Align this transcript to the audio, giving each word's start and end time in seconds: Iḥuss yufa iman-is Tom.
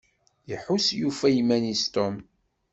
Iḥuss 0.53 0.87
yufa 0.99 1.27
iman-is 1.41 1.83
Tom. 1.93 2.15